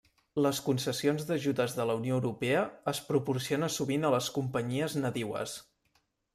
Les 0.43 0.61
concessions 0.69 1.25
d'ajudes 1.31 1.75
de 1.81 1.85
la 1.89 1.97
Unió 1.99 2.17
Europea 2.21 2.65
es 2.93 3.03
proporciona 3.11 3.71
sovint 3.79 4.09
a 4.11 4.15
les 4.17 4.33
companyies 4.41 5.01
nadiues. 5.07 5.59